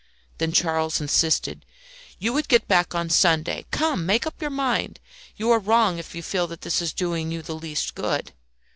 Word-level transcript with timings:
Then 0.39 0.51
Charles 0.51 0.99
insisted 0.99 1.63
"You 2.17 2.33
would 2.33 2.47
get 2.47 2.67
back 2.67 2.95
on 2.95 3.11
Sunday. 3.11 3.67
Come, 3.69 4.03
make 4.03 4.25
up 4.25 4.41
your 4.41 4.49
mind. 4.49 4.99
You 5.35 5.51
are 5.51 5.59
wrong 5.59 5.99
if 5.99 6.15
you 6.15 6.23
feel 6.23 6.47
that 6.47 6.61
this 6.61 6.81
is 6.81 6.91
doing 6.91 7.31
you 7.31 7.43
the 7.43 7.53
least 7.53 7.93
good." 7.93 8.31